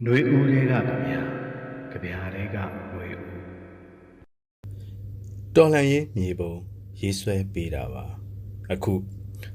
[0.04, 1.12] ။နှွေဦးလေးကကြပြ။
[1.90, 2.56] ကြပြလေးက
[2.90, 3.38] နှွေဦး။
[5.54, 6.52] တော်လှန်ရေးမြေပုံ
[7.00, 8.04] ရေးဆွဲပေးတာပါ။
[8.72, 8.92] အခု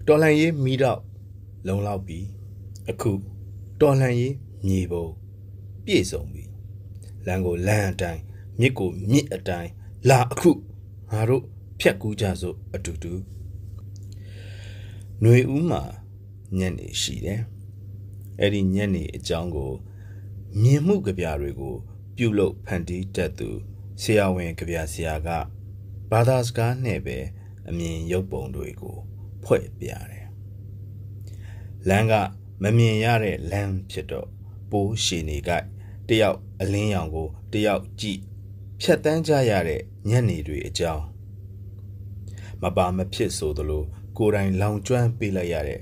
[0.07, 0.99] တော်လှန်ရေးမိတော့
[1.67, 2.19] လုံလောက်ပြီ။
[2.89, 3.11] အခု
[3.81, 4.35] တော်လှန်ရေး
[4.67, 5.05] မြေပုံ
[5.85, 6.43] ပြည့်စုံပြီ။
[7.25, 8.21] လမ်းကိုလမ်းအတိုင်း
[8.59, 9.71] မြစ်ကိုမြစ်အတိုင်း
[10.09, 10.51] လာအခု
[11.11, 11.43] ငါတို့
[11.79, 13.13] ဖြတ်ကူးကြစို့အတူတူ
[15.21, 15.83] ຫນွေဦးမှာ
[16.57, 17.41] ညံ့နေရှိတယ်။
[18.39, 19.71] အဲ့ဒီညံ့နေအကြောင်းကို
[20.61, 21.75] မြင်မှုကြပြတွေကို
[22.17, 23.49] ပြုလုပ်ဖန်တီးတတ်သူ
[24.01, 25.29] ဆရာဝန်ကြပြဆရာက
[26.11, 27.17] ဘာသာစကားနဲ့ပဲ
[27.69, 28.97] အမြင်ရုပ်ပုံတွေကို
[29.43, 30.25] ဖွဲ့ပြတယ်။
[31.89, 32.13] လမ်းက
[32.63, 34.29] မမြင်ရတဲ့လမ်းဖြစ်တော့
[34.71, 35.51] ပိုးရှည်နေကြ
[36.09, 38.21] တယောက်အလင်းရောင်ကိုတယောက်ကြည့်
[38.81, 41.03] ဖြတ်တန်းကြရတဲ့ညံ့နေတွေအကြောင်း
[42.61, 43.83] မပါမဖြစ်ဆိုသလို
[44.17, 45.81] ကိုယ်တိုင်လောင်ကျွမ်းပေးလိုက်ရတဲ့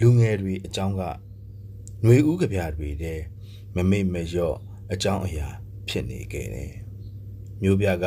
[0.00, 1.02] လူငယ်တွေအကြောင်းက
[2.02, 3.20] ຫນွေဥကြပြတွေတဲ့
[3.76, 4.56] မမေ့မလျော့
[4.92, 5.48] အကြောင်းအရာ
[5.88, 6.72] ဖြစ်နေခဲ့တယ်။
[7.62, 8.06] မျိုးပြက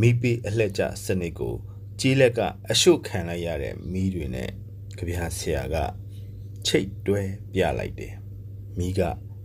[0.00, 1.54] မိပေအလှက်ကျစနစ်ကို
[2.00, 4.50] ကြီးလက်ကအရှုတ်ခံလိုက်ရတဲ့မိတွေနဲ့
[4.96, 5.76] ကြပြဆရာက
[6.66, 7.22] ချိတ်တွဲ
[7.52, 8.14] ပြလိုက်တယ်။
[8.78, 9.00] မိက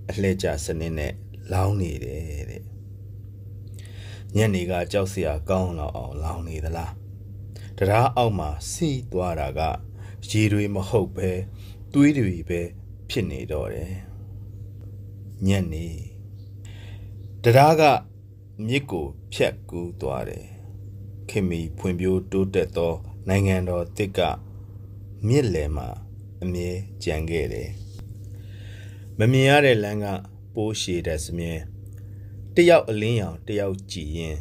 [0.09, 1.14] အလှက်ကျစနစ်နဲ့
[1.53, 2.64] လောင်းနေတယ်တဲ့။
[4.36, 6.92] ညနေကကြောက်စရာကောင်းတော့အောင်လောင်းနေသလား။
[7.77, 9.61] တရားအောက်မှာစီးသွားတာက
[10.30, 11.30] ရေတွေမဟုတ်ပဲ
[11.94, 12.61] သွေးတွေပဲ
[13.09, 13.94] ဖြစ်နေတော့တယ်။
[15.48, 15.88] ညနေ
[17.44, 17.84] တရားက
[18.68, 20.45] မြစ်ကိုဖြတ်ကူးသွားတယ်။
[21.30, 22.94] ခင်မီဖွံ့ဖြိုးတိုးတက်သော
[23.28, 24.20] နိုင်ငံတော်တစ်က
[25.28, 25.88] မြစ်လယ်မှာ
[26.42, 26.70] အမြဲ
[27.04, 27.70] ကြံခဲ့တယ်။
[29.20, 30.06] မမြင်ရတဲ့လမ်းက
[30.54, 31.54] ပိုးရှည်တဲ့စမြဲ
[32.56, 34.38] တယောက်အလင်းရောင်တယောက်ကြည်ရင်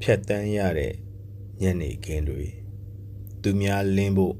[0.00, 0.94] ဖြတ်တန်းရတဲ့
[1.60, 2.44] ညနေခင်းတွေ
[3.42, 4.34] သူများလင်းဖို့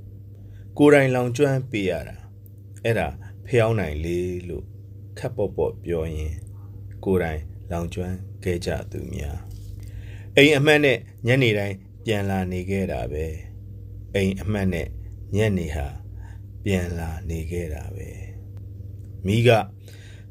[0.78, 2.16] ကိုယ်တိုင်လောင်ကျွမ်းပေးရတာ
[2.84, 3.08] အဲ့ဒါ
[3.46, 4.73] ဖျောင်းနိုင်လေလို့
[5.18, 6.34] ခက်ပေါ့ပေါ့ပြောရင်
[7.04, 9.38] ကိုယ်တိုင်လောင်ကျွမ်းခဲ့ကြသူများ
[10.36, 13.26] အိမ်အမှတ်နဲ့ညနေတိုင်းပြန်လာနေခဲ့တာပဲ
[14.14, 14.88] အိမ်အမှတ်နဲ့
[15.36, 15.86] ညနေဟာ
[16.64, 18.08] ပြန်လာနေခဲ့တာပဲ
[19.26, 19.48] မိက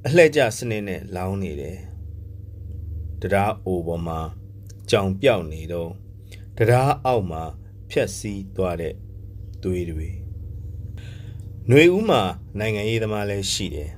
[0.05, 1.79] အလှည့်ကျစနစ်နဲ့လောင်းနေတယ်
[3.21, 4.19] တရားအိုပေါ်မှာ
[4.89, 5.91] ကြောင်ပြောက်နေတော့
[6.57, 7.44] တရားအောက်မှာ
[7.89, 8.95] ဖြက်စီးသွားတဲ့
[9.63, 10.09] သွေးတွေ
[11.67, 12.21] ຫນွေဦးမှာ
[12.59, 13.91] နိုင်ငံရေးသမားလည်းရှိတယ်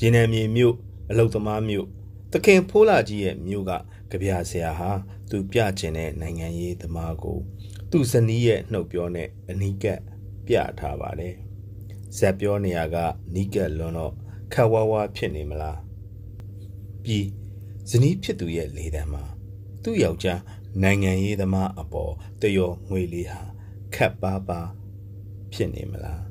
[0.00, 0.74] ရေနံမြေမြို့
[1.10, 1.86] အလုတ်သမားမြို့
[2.32, 3.72] သခင်ဖိုးလာကြီးရဲ့မြို့က
[4.10, 4.90] ကြပြဆရာဟာ
[5.30, 7.38] သူပြကျင်တဲ့နိုင်ငံရေးသမားကို
[7.90, 10.00] သူ့ဇနီးရဲ့နှုတ်ပြောနဲ့အနီးကပ်
[10.46, 11.34] ပြထားပါတယ်
[12.16, 12.96] ဇက်ပြောနေရက
[13.34, 14.14] နီးကပ်လွန်းတော့
[14.52, 15.78] ခက်ဝါးဝါဖြစ်နေမလား
[17.04, 17.26] ပြီး
[17.90, 19.24] ဇနီးဖြစ်သူရဲ့လေတံမှာ
[19.82, 20.40] သူ့ယောက်ျား
[20.82, 22.12] နိုင်ငံရေးသမားအပေါ်
[22.42, 23.40] တယောငွေလေးဟာ
[23.94, 24.60] ခက်ပါပါ
[25.52, 26.22] ဖြစ်နေမလား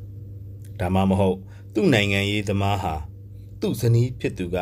[0.80, 1.38] ဒါမှမဟုတ်
[1.74, 2.96] သူ့နိုင်ငံရေးသမားဟာ
[3.60, 4.58] သူ့ဇနီးဖြစ်သူက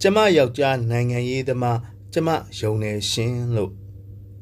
[0.00, 1.78] ကျမယောက်ျားနိုင်ငံရေးသမား
[2.12, 2.28] ကျမ
[2.58, 3.72] ယုံနေရှင်လို့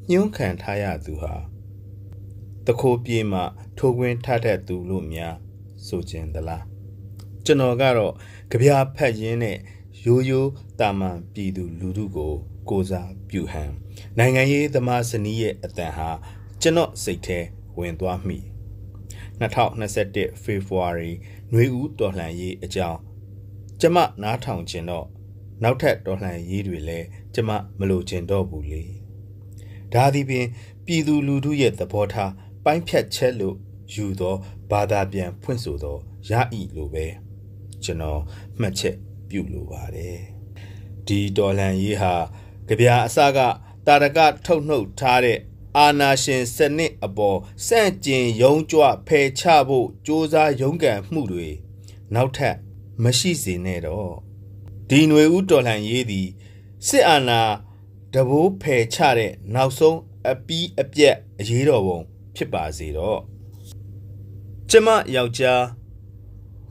[0.09, 1.33] ညှိုးခံထားရသူဟာ
[2.65, 3.41] တခိုးပြေးမှ
[3.77, 5.35] ထိုးခွင်းထထက်သူလို့များ
[5.87, 6.63] ဆိုခြင်းသလား
[7.45, 8.13] ကျွန်တော်ကတော့
[8.51, 9.57] ကြပြဖက်ရင်းနဲ့
[10.05, 12.33] ရိုးရိုးတာမန်ပြည်သူလူထုကို
[12.69, 13.71] ကိုစားပြုဟန်
[14.17, 16.09] နိုင်ငံရေးသမားဇနီးရဲ့အတန်ဟာ
[16.61, 17.39] ကျွန်တော်စိတ်ထဲ
[17.77, 18.39] ဝင်သွားမိ
[19.39, 21.11] 2021 February
[21.51, 22.99] ຫນွေဦးတော်လှန်ရေးအကြောင်း
[23.81, 25.07] ကျမနားထောင်ခြင်းတော့
[25.63, 27.49] နောက်ထပ်တော်လှန်ရေးတွေလည်းကျမ
[27.79, 28.83] မလိုချင်တော့ဘူးလေ
[29.93, 30.45] ဒါသည်ပင်
[30.85, 32.31] ပြည်သူလူထုရဲ့သဘောထား
[32.63, 33.55] ပိုင်းဖြတ်ချက်လို့
[33.93, 34.35] ယူသော
[34.71, 35.97] ဘာသာပြန်ဖွင့်ဆိုသော
[36.29, 37.05] ရဤလိုပဲ
[37.83, 38.21] ကျွန်တော်
[38.59, 38.95] မှတ်ချက်
[39.29, 40.19] ပြုလိုပါတယ်
[41.07, 42.13] ဒီတော်လှန်ရေးဟာ
[42.67, 43.39] ကြပြအစက
[43.87, 45.39] တာရကထုတ်နှုတ်ထားတဲ့
[45.77, 51.47] အာနာရှင်စနစ်အပေါ်စန့်ကျင်ယုံကြွဖယ်ချဖို့စ조사ရုန်းကန်မှုတွေ
[52.15, 52.55] နောက်ထပ်
[53.03, 54.13] မရှိစေနဲ့တော့
[54.89, 56.27] ဒီຫນွေဦးတော်လှန်ရေးသည်
[56.87, 57.41] စစ်အာဏာ
[58.13, 59.99] တဘိုးဖယ်ချတဲ့နောက်ဆုံး
[60.29, 61.99] အပီးအပြက်အရေးတော်ပုံ
[62.35, 63.19] ဖြစ်ပါစေတော့
[64.69, 65.63] ကျမယောက်ျား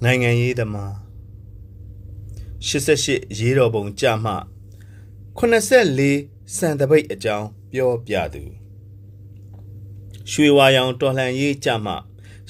[0.04, 0.94] နိုင်ငံရေးသမား
[2.66, 4.32] 88ရေးတော်ပုံကြမှ
[5.38, 8.42] 84စံတပိတ်အကြောင်းပြောပြသူ
[10.30, 11.94] ရွှေဝါရောင်တော်လှန်ရေးကြမှ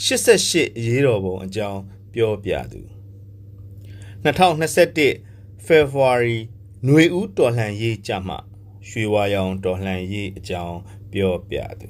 [0.04, 1.80] 88ရေးတော်ပုံအကြောင်း
[2.14, 2.95] ပြောပြသူ
[4.26, 6.38] 2021 February
[6.84, 8.34] ຫນွေဦးတော်လှန်ရေးကြမှ
[8.88, 10.78] ရွှေဝါရောင်တော်လှန်ရေးအကြောင်း
[11.12, 11.88] ပြောပြသူ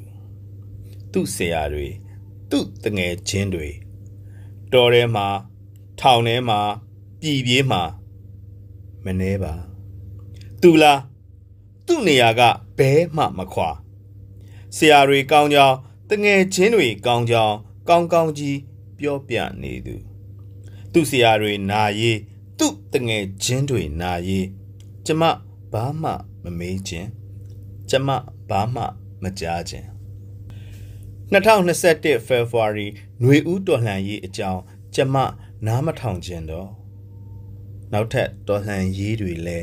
[1.13, 1.89] သူ့ဆရာတွေ
[2.51, 3.69] သူ့တငယ်ချင်းတွေ
[4.73, 5.27] တော်ထဲမှာ
[6.01, 6.61] ထောင်ထဲမှာ
[7.21, 7.83] ပြည်ပြေးမှာ
[9.05, 9.55] မနှဲပါ
[10.63, 11.01] သူလား
[11.87, 12.43] သူ့နေရာက
[12.79, 13.71] ဘဲမှမခွာ
[14.77, 15.77] ဆရာတွေကောင်းကြောင်း
[16.11, 17.57] တငယ်ချင်းတွေကောင်းကြောင်း
[17.89, 18.59] ကောင်းကောင်းကြီး
[18.99, 19.97] ပြောပြနေသူ
[20.99, 22.19] သူ့ဆရာတွေနာရေး
[22.59, 24.47] သူ့တငယ်ချင်းတွေနာရေး
[25.07, 25.23] ကျမ
[25.73, 26.11] ဘာမှ
[26.43, 27.09] မမေးခြင်း
[27.91, 28.09] ကျမ
[28.49, 28.83] ဘာမှ
[29.23, 29.89] မကြားခြင်း
[31.33, 32.87] 2021 February
[33.21, 34.63] ຫນွေဦးတော်လှန်ရေးအကြောင်း
[34.95, 35.17] ကျမ
[35.67, 36.69] နားမထောင်ခြင်းတော့
[37.93, 39.59] နောက်ထပ်တော်လှန်ရေးတွေလဲ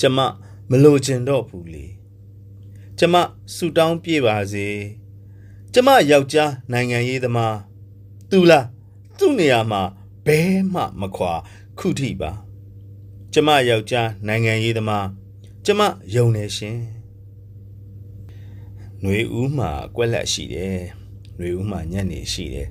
[0.00, 0.18] ကျမ
[0.70, 1.86] မလိုချင်တော့ဘူးလေ
[2.98, 3.14] ကျမ
[3.54, 4.66] ဆူတောင်းပြေပါစေ
[5.72, 7.56] ကျမယောက်ျားနိုင်ငံရေးသမား
[8.30, 8.66] သူလား
[9.18, 9.82] သူ့နေရာမှာ
[10.25, 10.39] ဘဲ
[10.73, 11.33] မှမခွာ
[11.79, 12.31] ခုထိပါ
[13.33, 15.07] ကျမယောက်ျားနိုင်ငံရေးသမား
[15.65, 15.81] ကျမ
[16.15, 16.77] ယုံနေရှင်
[19.01, 20.79] ຫນွေဦးမှာကွက်လက်ရှိတယ်
[21.37, 22.67] ຫນွေဦးမှာညံ့နေရှိတယ်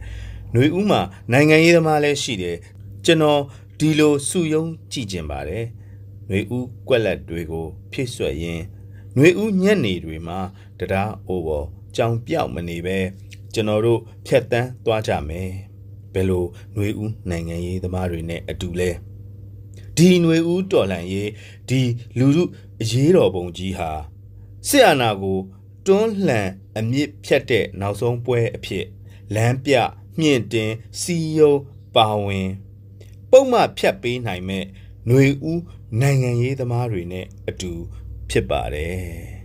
[0.53, 1.01] ຫນွေဦးမှာ
[1.33, 2.57] နိုင်ငံရေးသမားလည်းရှိတယ်
[3.05, 3.41] ကျွန်တော်
[3.79, 5.65] ဒီလိုစုယုံကြည့်ကျင်ပါတယ်
[6.29, 8.65] ຫນွေဦးကွက်လက်တွေကိုဖြည့်ဆွက်ရင်း
[9.15, 10.39] ຫນွေဦးညံ့နေတွေမှာ
[10.81, 11.67] တရားအိုးပေါ်
[11.97, 12.99] ကြောင်ပြောက်မနေပဲ
[13.55, 15.51] ကျွန်တော်တို့ဖြတ်တန်းသွားကြမယ်
[16.15, 16.45] ဘယ်လို
[16.75, 18.91] ຫນွေဦးနိုင်ငံရေးသမားတွေနဲ့အတူလဲ
[19.97, 21.31] ဒီຫນွေဦးတော်လှန်ရေး
[21.69, 21.81] ဒီ
[22.19, 22.45] လူလူ
[22.81, 23.91] အရေးတော်ပုံကြီးဟာ
[24.69, 25.39] စစ်အာဏာကို
[25.87, 26.49] တွန်းလှန်
[26.79, 28.85] အမြင့်ဖြတ်တဲ့နောက်ဆုံးပွဲအဖြစ်
[29.35, 29.75] လမ်းပြ
[30.19, 31.55] မြင့်တင်စီယုံ
[31.95, 32.49] ပါဝင်
[33.31, 35.63] ပုံမှဖြတ်ပေးနိုင်မဲ့ຫນွေဦး
[36.01, 37.73] နိုင်ငံရေးသမားတွေနဲ့အတူ
[38.31, 39.40] ဖြစ်ပါတယ်